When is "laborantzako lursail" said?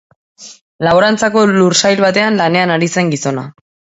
0.85-2.01